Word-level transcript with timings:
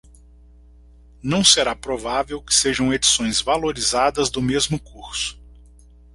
Não 1.21 1.43
será 1.43 1.75
provável 1.75 2.41
que 2.41 2.55
sejam 2.55 2.91
edições 2.91 3.39
valorizadas 3.39 4.31
do 4.31 4.41
mesmo 4.41 4.79
curso. 4.79 5.39